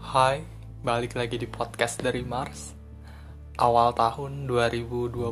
[0.00, 0.40] Hai,
[0.80, 2.72] balik lagi di podcast dari Mars
[3.60, 5.28] Awal tahun 2021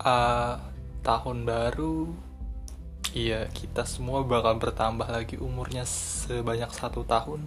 [0.00, 0.56] uh,
[1.04, 2.08] Tahun baru
[3.12, 7.44] Iya, kita semua bakal bertambah lagi umurnya sebanyak satu tahun.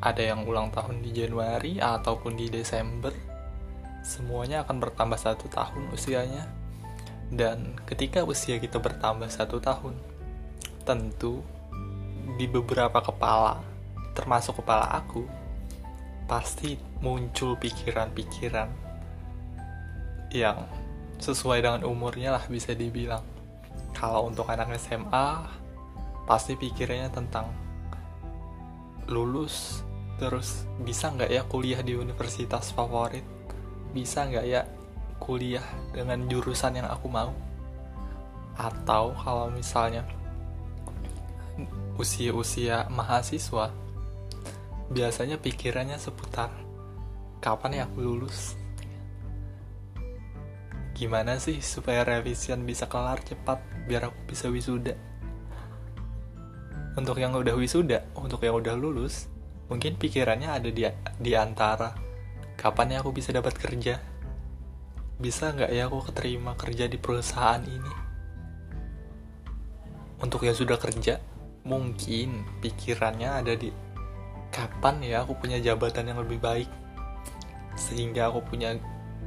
[0.00, 3.12] Ada yang ulang tahun di Januari ataupun di Desember
[4.00, 6.61] Semuanya akan bertambah satu tahun usianya
[7.32, 9.96] Dan ketika usia kita bertambah satu tahun
[10.84, 11.40] Tentu
[12.36, 13.62] di beberapa kepala,
[14.18, 15.24] termasuk kepala aku,
[16.26, 18.66] pasti muncul pikiran-pikiran
[20.34, 20.66] yang
[21.22, 23.22] sesuai dengan umurnya lah bisa dibilang.
[23.94, 25.46] Kalau untuk anak SMA,
[26.26, 27.46] pasti pikirannya tentang
[29.06, 29.86] lulus,
[30.18, 33.22] terus bisa nggak ya kuliah di universitas favorit?
[33.94, 34.66] Bisa nggak ya
[35.22, 35.62] kuliah
[35.94, 37.30] dengan jurusan yang aku mau?
[38.58, 40.02] Atau kalau misalnya
[41.94, 43.70] usia-usia mahasiswa
[44.90, 46.50] biasanya pikirannya seputar
[47.38, 48.58] kapan ya aku lulus.
[50.92, 54.94] Gimana sih supaya revision bisa kelar cepat biar aku bisa wisuda?
[56.92, 59.32] Untuk yang udah wisuda untuk yang udah lulus
[59.72, 60.84] mungkin pikirannya ada di,
[61.16, 61.96] di antara
[62.60, 64.11] kapan ya aku bisa dapat kerja
[65.18, 67.94] bisa nggak ya aku keterima kerja di perusahaan ini?
[70.22, 71.18] Untuk yang sudah kerja
[71.66, 73.70] mungkin pikirannya ada di
[74.52, 76.70] kapan ya aku punya jabatan yang lebih baik
[77.74, 78.76] sehingga aku punya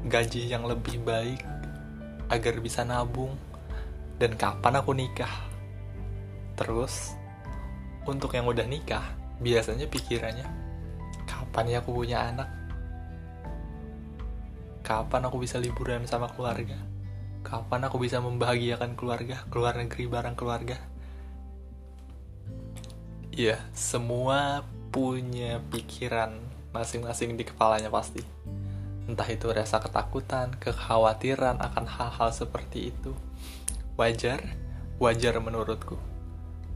[0.05, 1.41] gaji yang lebih baik
[2.29, 3.33] agar bisa nabung
[4.21, 5.31] dan kapan aku nikah.
[6.55, 7.17] Terus
[8.07, 9.03] untuk yang udah nikah
[9.43, 10.47] biasanya pikirannya
[11.27, 12.47] kapan ya aku punya anak
[14.85, 16.77] kapan aku bisa liburan sama keluarga
[17.41, 20.77] kapan aku bisa membahagiakan keluarga keluar negeri bareng keluarga
[23.35, 24.63] Iya, semua
[24.95, 26.39] punya pikiran
[26.71, 28.23] masing-masing di kepalanya pasti.
[29.11, 33.11] Entah itu rasa ketakutan, kekhawatiran akan hal-hal seperti itu.
[33.99, 34.39] Wajar,
[35.03, 35.99] wajar menurutku.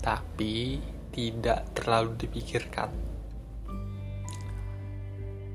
[0.04, 0.84] Tapi
[1.16, 2.92] tidak terlalu dipikirkan.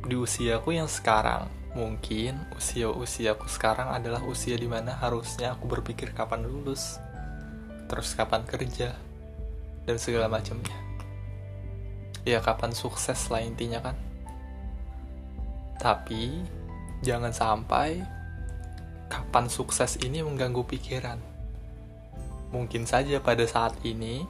[0.08, 6.46] Di usiaku yang sekarang, mungkin usia-usiaku sekarang adalah usia di mana harusnya aku berpikir kapan
[6.46, 7.02] lulus,
[7.90, 8.94] terus kapan kerja,
[9.82, 10.78] dan segala macamnya.
[12.22, 13.98] Ya kapan sukses lah intinya kan.
[15.82, 16.46] Tapi
[17.02, 18.00] jangan sampai
[19.10, 21.18] kapan sukses ini mengganggu pikiran.
[22.54, 24.22] Mungkin saja pada saat ini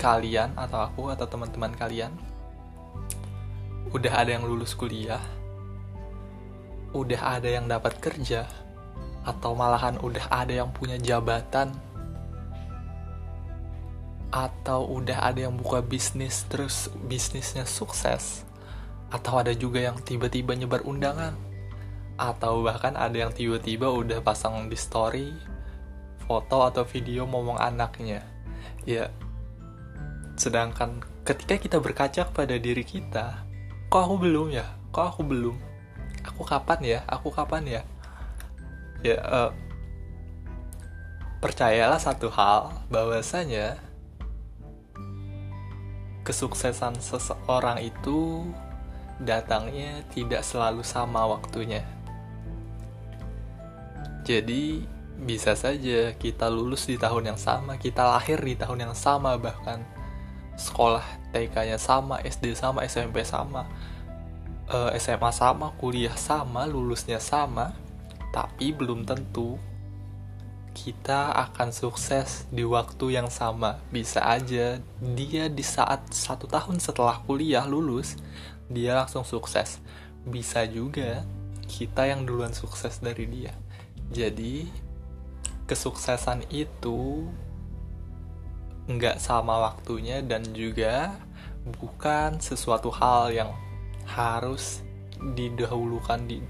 [0.00, 2.16] kalian atau aku atau teman-teman kalian
[3.92, 5.35] udah ada yang lulus kuliah
[6.96, 8.48] udah ada yang dapat kerja
[9.26, 11.74] atau malahan udah ada yang punya jabatan
[14.30, 18.46] atau udah ada yang buka bisnis terus bisnisnya sukses
[19.10, 21.34] atau ada juga yang tiba-tiba nyebar undangan
[22.16, 25.30] atau bahkan ada yang tiba-tiba udah pasang di story
[26.26, 28.24] foto atau video ngomong anaknya.
[28.82, 29.12] Ya
[30.36, 33.46] sedangkan ketika kita berkaca pada diri kita
[33.88, 34.66] kok aku belum ya?
[34.90, 35.56] Kok aku belum
[36.26, 37.00] aku kapan ya?
[37.06, 37.82] Aku kapan ya?
[39.00, 39.50] Ya uh,
[41.38, 43.78] percayalah satu hal bahwasanya
[46.26, 48.42] kesuksesan seseorang itu
[49.22, 51.86] datangnya tidak selalu sama waktunya.
[54.26, 54.82] Jadi,
[55.22, 59.86] bisa saja kita lulus di tahun yang sama, kita lahir di tahun yang sama, bahkan
[60.58, 63.70] sekolah TK-nya sama, SD sama, SMP sama,
[64.68, 67.74] SMA eh, sama, kuliah sama, lulusnya sama,
[68.34, 69.54] tapi belum tentu
[70.76, 73.80] kita akan sukses di waktu yang sama.
[73.88, 78.20] Bisa aja dia di saat satu tahun setelah kuliah lulus,
[78.68, 79.80] dia langsung sukses.
[80.28, 81.24] Bisa juga
[81.64, 83.56] kita yang duluan sukses dari dia.
[84.12, 84.68] Jadi,
[85.64, 87.24] kesuksesan itu
[88.86, 91.10] nggak sama waktunya dan juga
[91.66, 93.50] bukan sesuatu hal yang
[94.06, 94.82] harus
[95.16, 96.40] didahulukan di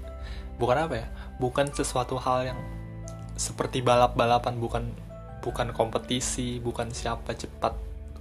[0.57, 1.07] bukan apa ya
[1.37, 2.59] bukan sesuatu hal yang
[3.37, 4.83] seperti balap-balapan bukan
[5.47, 7.71] bukan kompetisi, bukan siapa cepat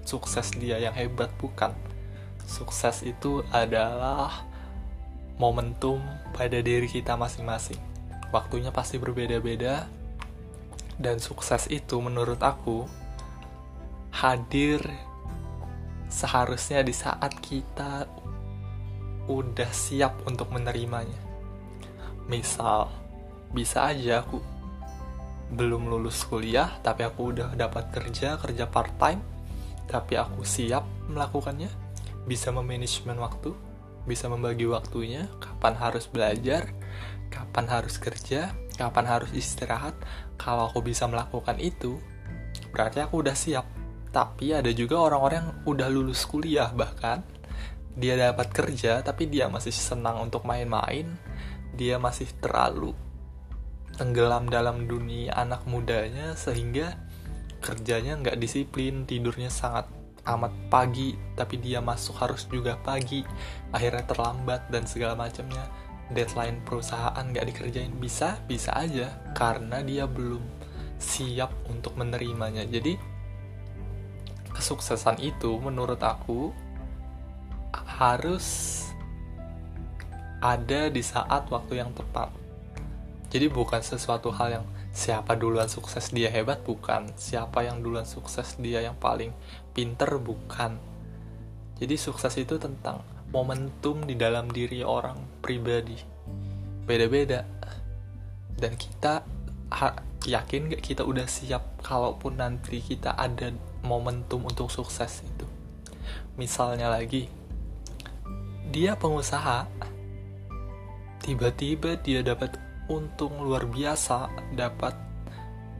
[0.06, 1.74] sukses dia yang hebat bukan.
[2.46, 4.46] Sukses itu adalah
[5.40, 5.98] momentum
[6.30, 7.80] pada diri kita masing-masing.
[8.30, 9.90] Waktunya pasti berbeda-beda
[11.02, 12.86] dan sukses itu menurut aku
[14.14, 14.80] hadir
[16.06, 18.06] seharusnya di saat kita
[19.28, 21.18] udah siap untuk menerimanya.
[22.26, 22.90] Misal,
[23.54, 24.42] bisa aja aku
[25.46, 29.22] belum lulus kuliah tapi aku udah dapat kerja kerja part time
[29.86, 31.70] tapi aku siap melakukannya.
[32.26, 33.54] Bisa memanajemen waktu
[34.06, 36.70] bisa membagi waktunya kapan harus belajar
[37.26, 39.96] kapan harus kerja kapan harus istirahat.
[40.36, 41.98] Kalau aku bisa melakukan itu
[42.70, 43.66] berarti aku udah siap.
[44.12, 47.20] Tapi ada juga orang-orang yang udah lulus kuliah bahkan
[47.96, 51.16] dia dapat kerja tapi dia masih senang untuk main-main.
[51.72, 52.92] Dia masih terlalu
[53.96, 57.00] tenggelam dalam dunia anak mudanya sehingga
[57.64, 59.88] kerjanya nggak disiplin tidurnya sangat
[60.28, 63.24] amat pagi tapi dia masuk harus juga pagi
[63.72, 65.64] akhirnya terlambat dan segala macamnya.
[66.06, 70.44] Deadline perusahaan nggak dikerjain bisa bisa aja karena dia belum
[71.02, 72.62] siap untuk menerimanya.
[72.62, 72.94] Jadi
[74.54, 76.54] kesuksesan itu menurut aku
[77.96, 78.46] harus
[80.44, 82.28] ada di saat waktu yang tepat
[83.26, 84.66] jadi bukan sesuatu hal yang
[84.96, 89.34] siapa duluan sukses dia hebat bukan, siapa yang duluan sukses dia yang paling
[89.76, 90.78] pinter bukan.
[91.76, 96.00] Jadi sukses itu tentang momentum di dalam diri orang pribadi.
[96.88, 97.44] Beda-beda.
[98.56, 99.20] Dan kita
[100.24, 103.52] yakin gak kita udah siap kalaupun nanti kita ada
[103.84, 105.44] momentum untuk sukses itu.
[106.40, 107.28] Misalnya lagi,
[108.70, 109.66] dia pengusaha,
[111.22, 114.94] tiba-tiba dia dapat untung luar biasa dapat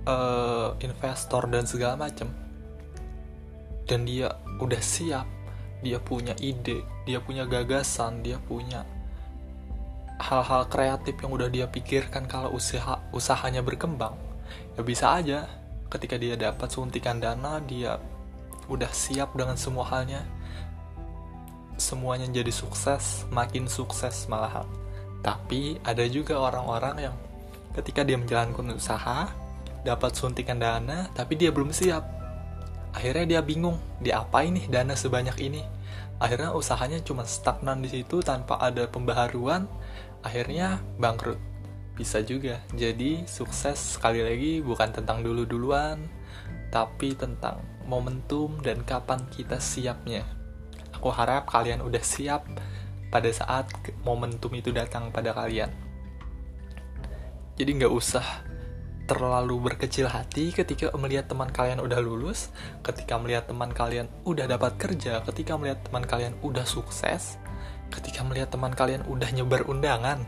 [0.06, 2.30] uh, investor dan segala macam
[3.86, 5.26] dan dia udah siap.
[5.84, 8.82] Dia punya ide dia punya gagasan dia punya
[10.18, 14.16] hal-hal kreatif yang udah dia pikirkan kalau usaha usahanya berkembang.
[14.74, 15.46] Ya bisa aja
[15.92, 18.00] ketika dia dapat suntikan dana dia
[18.66, 20.26] udah siap dengan semua halnya
[21.76, 24.66] semuanya jadi sukses makin sukses malahan
[25.26, 27.16] tapi ada juga orang-orang yang
[27.74, 29.26] ketika dia menjalankan usaha,
[29.82, 32.06] dapat suntikan dana, tapi dia belum siap.
[32.94, 35.66] Akhirnya dia bingung, dia apa ini dana sebanyak ini?
[36.22, 39.66] Akhirnya usahanya cuma stagnan di situ tanpa ada pembaharuan,
[40.22, 41.36] akhirnya bangkrut.
[41.98, 42.62] Bisa juga.
[42.72, 46.00] Jadi sukses sekali lagi bukan tentang dulu-duluan,
[46.70, 50.35] tapi tentang momentum dan kapan kita siapnya.
[50.96, 52.48] Aku harap kalian udah siap
[53.12, 53.68] pada saat
[54.02, 55.70] momentum itu datang pada kalian.
[57.56, 58.24] Jadi nggak usah
[59.06, 62.50] terlalu berkecil hati ketika melihat teman kalian udah lulus,
[62.82, 67.38] ketika melihat teman kalian udah dapat kerja, ketika melihat teman kalian udah sukses,
[67.88, 70.26] ketika melihat teman kalian udah nyebar undangan,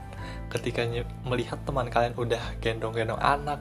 [0.49, 0.87] ketika
[1.27, 3.59] melihat teman kalian udah gendong-gendong anak,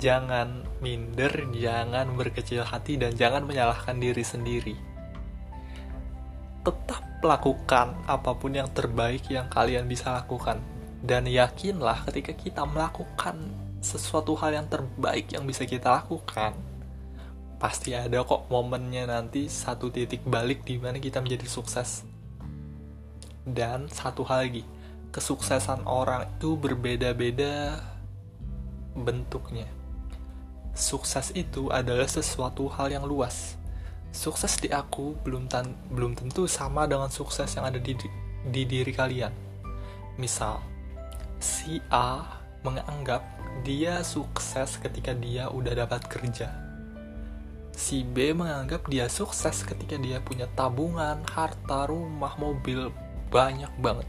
[0.00, 4.89] jangan minder, jangan berkecil hati, dan jangan menyalahkan diri sendiri.
[6.60, 10.60] Tetap lakukan apa pun yang terbaik yang kalian bisa lakukan.
[11.00, 13.36] Dan yakinlah ketika kita melakukan
[13.80, 16.52] sesuatu hal yang terbaik yang bisa kita lakukan
[17.60, 22.08] pasti ada kok momennya nanti satu titik balik di mana kita menjadi sukses.
[23.44, 24.64] Dan satu hal lagi
[25.12, 27.84] kesuksesan orang itu berbeda-beda
[28.96, 29.68] bentuknya.
[30.72, 33.59] Sukses itu adalah sesuatu hal yang luas
[34.10, 37.94] sukses di aku belum tan belum tentu sama dengan sukses yang ada di,
[38.46, 39.32] di diri kalian.
[40.18, 40.60] Misal,
[41.38, 43.24] si A menganggap
[43.64, 46.52] dia sukses ketika dia udah dapat kerja.
[47.70, 52.92] Si B menganggap dia sukses ketika dia punya tabungan, harta, rumah, mobil
[53.32, 54.04] banyak banget.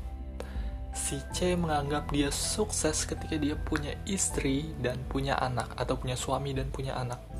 [0.91, 6.51] Si C menganggap dia sukses ketika dia punya istri dan punya anak atau punya suami
[6.51, 7.30] dan punya anak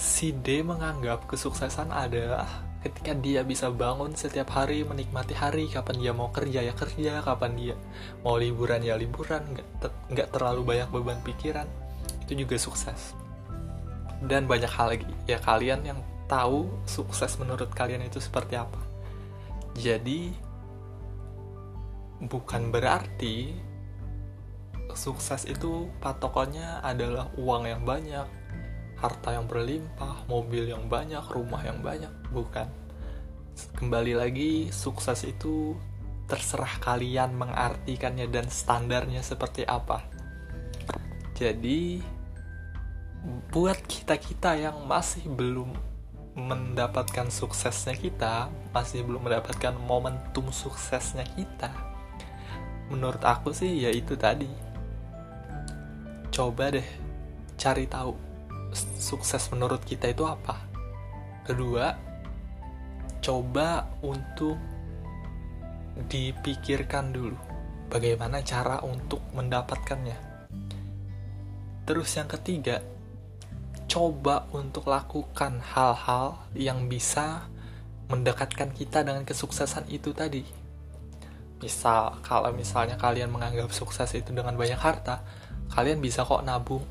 [0.00, 2.48] si D menganggap kesuksesan adalah
[2.80, 7.52] ketika dia bisa bangun setiap hari menikmati hari kapan dia mau kerja ya kerja kapan
[7.52, 7.76] dia
[8.24, 9.92] mau liburan ya liburan nggak ter
[10.32, 11.68] terlalu banyak beban pikiran
[12.24, 13.12] itu juga sukses.
[14.24, 18.80] Dan banyak hal lagi ya kalian yang tahu sukses menurut kalian itu seperti apa.
[19.76, 20.32] Jadi
[22.24, 23.52] bukan berarti
[24.96, 28.39] sukses itu patokannya adalah uang yang banyak
[29.00, 32.68] harta yang berlimpah, mobil yang banyak, rumah yang banyak, bukan.
[33.76, 35.72] Kembali lagi, sukses itu
[36.28, 40.04] terserah kalian mengartikannya dan standarnya seperti apa.
[41.32, 42.04] Jadi,
[43.48, 45.72] buat kita-kita yang masih belum
[46.36, 51.72] mendapatkan suksesnya kita, masih belum mendapatkan momentum suksesnya kita,
[52.92, 54.48] menurut aku sih ya itu tadi.
[56.30, 56.86] Coba deh
[57.58, 58.29] cari tahu
[59.00, 60.60] sukses menurut kita itu apa?
[61.42, 61.96] Kedua,
[63.24, 64.56] coba untuk
[66.08, 67.36] dipikirkan dulu
[67.90, 70.30] bagaimana cara untuk mendapatkannya.
[71.84, 72.78] terus yang ketiga
[73.90, 77.50] coba untuk lakukan hal-hal yang bisa
[78.06, 80.46] mendekatkan kita dengan kesuksesan itu tadi
[81.58, 85.26] misal kalau misalnya kalian menganggap sukses itu dengan banyak harta
[85.74, 86.86] kalian bisa kok nabung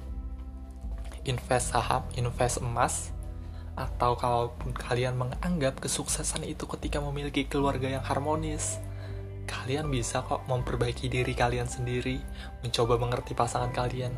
[1.30, 3.14] invest saham invest emas
[3.78, 8.82] atau kalaupun kalian menganggap kesuksesan itu ketika memiliki keluarga yang harmonis
[9.50, 12.22] kalian bisa kok memperbaiki diri kalian sendiri
[12.62, 14.14] mencoba mengerti pasangan kalian.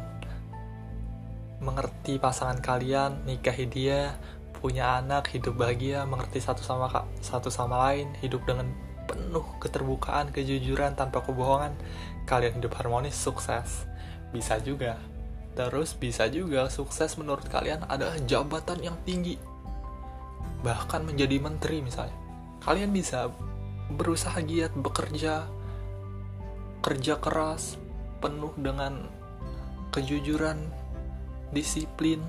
[1.64, 4.20] Mengerti pasangan kalian nikahi dia
[4.60, 6.92] punya anak hidup bahagia mengerti satu sama
[7.24, 8.70] satu sama lain hidup dengan
[9.08, 11.74] penuh keterbukaan kejujuran tanpa kebohongan
[12.28, 13.88] kalian hidup harmonis sukses.
[14.36, 15.00] Bisa juga
[15.52, 19.36] terus bisa juga sukses menurut kalian adalah jabatan yang tinggi.
[20.64, 22.16] Bahkan menjadi menteri misalnya.
[22.62, 23.28] Kalian bisa
[23.92, 25.50] berusaha giat bekerja
[26.82, 27.78] kerja keras
[28.24, 29.06] penuh dengan
[29.92, 30.58] kejujuran
[31.52, 32.24] disiplin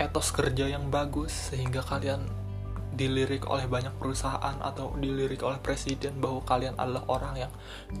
[0.00, 2.24] etos kerja yang bagus sehingga kalian
[2.96, 7.52] dilirik oleh banyak perusahaan atau dilirik oleh presiden bahwa kalian adalah orang yang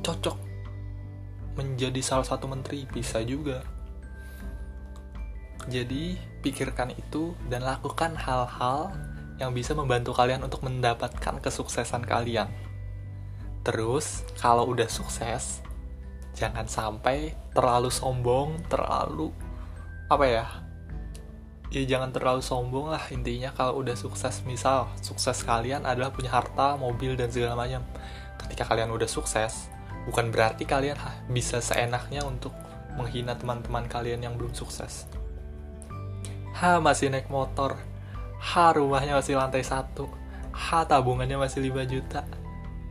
[0.02, 0.34] cocok
[1.54, 2.88] menjadi salah satu menteri.
[2.88, 3.62] Bisa juga
[5.68, 8.96] jadi, pikirkan itu dan lakukan hal-hal
[9.36, 12.48] yang bisa membantu kalian untuk mendapatkan kesuksesan kalian.
[13.60, 15.60] Terus, kalau udah sukses,
[16.32, 19.28] jangan sampai terlalu sombong, terlalu
[20.08, 20.46] apa ya?
[21.70, 24.42] Ya jangan terlalu sombong lah intinya kalau udah sukses.
[24.48, 27.84] Misal, sukses kalian adalah punya harta, mobil dan segala macam.
[28.40, 29.68] Ketika kalian udah sukses,
[30.08, 30.98] bukan berarti kalian
[31.30, 32.50] bisa seenaknya untuk
[32.96, 35.19] menghina teman-teman kalian yang belum sukses
[36.60, 37.80] H masih naik motor
[38.36, 40.12] H rumahnya masih lantai satu
[40.52, 42.20] H tabungannya masih 5 juta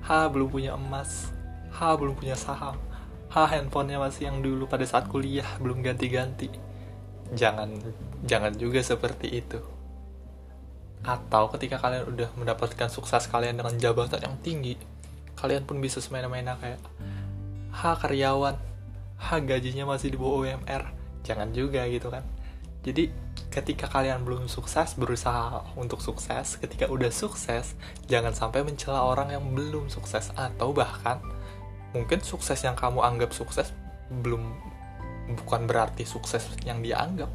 [0.02, 1.30] H belum punya emas
[1.70, 2.82] H belum punya saham
[3.30, 6.50] H handphonenya masih yang dulu pada saat kuliah belum ganti-ganti.
[7.38, 7.78] Jangan
[8.26, 9.62] jangan juga seperti itu.
[11.06, 14.82] Atau ketika kalian udah mendapatkan sukses kalian dengan jabatan yang tinggi
[15.38, 16.82] kalian pun bisa semena-mena kayak
[17.70, 18.58] H karyawan
[19.22, 20.90] H gajinya masih di bawah UMR
[21.22, 22.26] jangan juga gitu kan.
[22.82, 26.58] Jadi ketika kalian belum sukses berusaha untuk sukses.
[26.62, 27.74] Ketika udah sukses
[28.06, 30.30] jangan sampai mencela orang yang belum sukses.
[30.38, 31.20] Atau bahkan
[31.92, 33.74] mungkin sukses yang kamu anggap sukses
[34.10, 34.46] belum
[35.46, 37.30] bukan berarti sukses yang dia anggap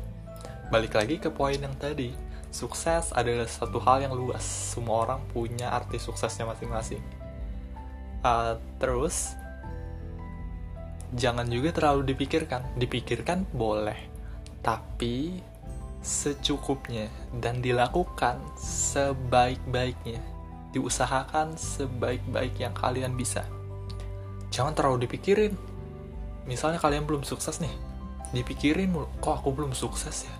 [0.70, 2.14] balik lagi ke poin yang tadi.
[2.54, 4.42] Sukses adalah satu hal yang luas.
[4.42, 7.02] Semua orang punya arti suksesnya masing-masing.
[8.22, 9.34] Uh, terus
[11.18, 12.62] jangan juga terlalu dipikirkan.
[12.78, 14.14] Dipikirkan boleh
[14.64, 15.44] tapi
[16.04, 17.08] secukupnya
[17.40, 20.20] dan dilakukan sebaik-baiknya.
[20.76, 23.48] Diusahakan sebaik-baik yang kalian bisa.
[24.52, 25.56] Jangan terlalu dipikirin.
[26.44, 27.72] Misalnya kalian belum sukses nih,
[28.36, 28.92] dipikirin
[29.24, 30.34] kok aku belum sukses ya?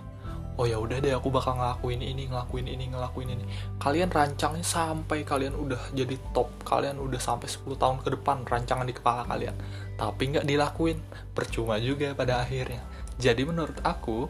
[0.55, 3.43] Oh ya udah deh aku bakal ngelakuin ini, ngelakuin ini, ngelakuin ini.
[3.81, 8.87] Kalian rancangnya sampai kalian udah jadi top, kalian udah sampai 10 tahun ke depan rancangan
[8.87, 9.57] di kepala kalian.
[9.99, 11.01] Tapi nggak dilakuin,
[11.35, 12.79] percuma juga pada akhirnya
[13.15, 14.27] jadi menurut aku,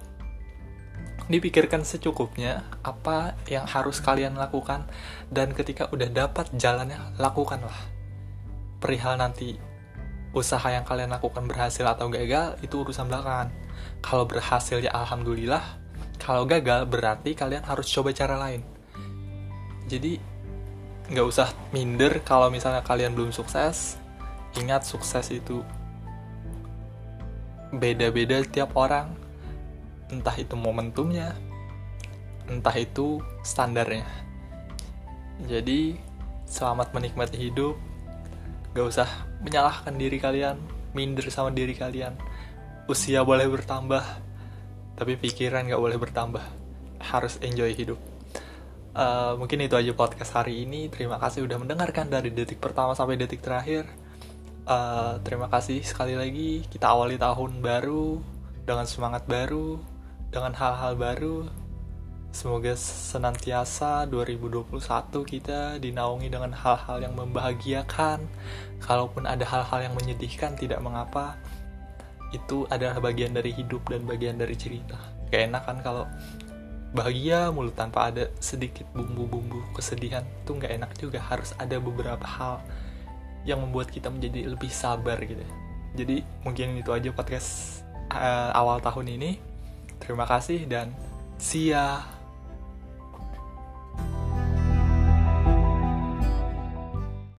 [1.25, 4.85] dipikirkan secukupnya apa yang harus kalian lakukan
[5.33, 7.75] dan ketika udah dapat jalannya, lakukanlah.
[8.77, 9.57] Perihal nanti
[10.35, 13.49] usaha yang kalian lakukan berhasil atau gagal, itu urusan belakangan.
[14.05, 15.63] Kalau berhasil ya alhamdulillah,
[16.21, 18.61] kalau gagal berarti kalian harus coba cara lain.
[19.89, 20.21] Jadi
[21.09, 23.97] nggak usah minder kalau misalnya kalian belum sukses.
[24.55, 25.65] Ingat sukses itu
[27.75, 29.24] beda-beda tiap orang
[30.09, 31.33] entah itu momentumnya
[32.49, 34.05] entah itu standarnya.
[35.49, 35.97] Jadi
[36.45, 37.75] selamat menikmati hidup.
[38.75, 39.09] Gak usah
[39.41, 40.57] menyalahkan diri kalian
[40.93, 42.15] minder sama diri kalian.
[42.85, 44.03] Usia boleh bertambah
[44.95, 46.43] tapi pikiran gak boleh bertambah.
[47.01, 47.99] Harus enjoy hidup.
[48.95, 50.87] Uh, mungkin itu aja podcast hari ini.
[50.87, 53.89] Terima kasih udah mendengarkan dari detik pertama sampai detik terakhir.
[54.65, 56.63] Uh, terima kasih sekali lagi.
[56.71, 58.23] Kita awali tahun baru
[58.63, 59.94] dengan semangat baru
[60.29, 61.37] dengan hal-hal baru.
[62.35, 64.67] Semoga senantiasa 2021
[65.23, 68.19] kita dinaungi dengan hal-hal yang membahagiakan.
[68.83, 71.39] Kalaupun ada hal-hal yang menyedihkan tidak mengapa.
[72.35, 74.99] Itu adalah bagian dari hidup dan bagian dari cerita.
[75.31, 76.03] Gak enak kan kalau
[76.91, 80.27] bahagia mulu tanpa ada sedikit bumbu-bumbu kesedihan.
[80.43, 81.23] Itu nggak enak juga.
[81.23, 82.59] Harus ada beberapa hal
[83.47, 85.45] yang membuat kita menjadi lebih sabar gitu.
[85.95, 87.79] Jadi mungkin itu aja podcast
[88.11, 89.54] uh, awal tahun ini
[89.99, 90.91] terima kasih dan
[91.71, 92.14] ya